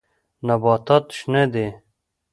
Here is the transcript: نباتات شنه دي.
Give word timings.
نباتات 0.47 1.05
شنه 1.17 1.43
دي. 1.53 1.67